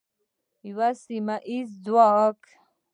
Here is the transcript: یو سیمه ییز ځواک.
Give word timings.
یو 0.67 0.79
سیمه 1.03 1.35
ییز 1.51 1.69
ځواک. 1.85 2.41